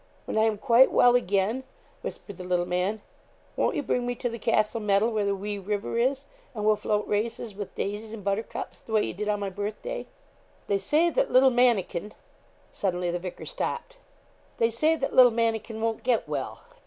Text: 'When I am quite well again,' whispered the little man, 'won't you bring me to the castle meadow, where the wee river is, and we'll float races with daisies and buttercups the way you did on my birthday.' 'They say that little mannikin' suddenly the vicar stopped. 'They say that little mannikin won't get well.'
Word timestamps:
'When 0.25 0.35
I 0.35 0.45
am 0.45 0.57
quite 0.57 0.91
well 0.91 1.13
again,' 1.15 1.63
whispered 2.01 2.39
the 2.39 2.43
little 2.43 2.65
man, 2.65 3.01
'won't 3.55 3.75
you 3.75 3.83
bring 3.83 4.07
me 4.07 4.15
to 4.15 4.29
the 4.29 4.39
castle 4.39 4.79
meadow, 4.81 5.07
where 5.09 5.25
the 5.25 5.35
wee 5.35 5.59
river 5.59 5.95
is, 5.99 6.25
and 6.55 6.65
we'll 6.65 6.75
float 6.75 7.07
races 7.07 7.53
with 7.53 7.75
daisies 7.75 8.11
and 8.11 8.23
buttercups 8.23 8.81
the 8.81 8.93
way 8.93 9.03
you 9.03 9.13
did 9.13 9.29
on 9.29 9.39
my 9.39 9.51
birthday.' 9.51 10.07
'They 10.65 10.77
say 10.79 11.09
that 11.11 11.29
little 11.31 11.51
mannikin' 11.51 12.15
suddenly 12.81 13.11
the 13.11 13.19
vicar 13.19 13.45
stopped. 13.45 13.97
'They 14.57 14.71
say 14.71 14.95
that 14.95 15.13
little 15.13 15.29
mannikin 15.31 15.79
won't 15.81 16.01
get 16.01 16.27
well.' 16.27 16.63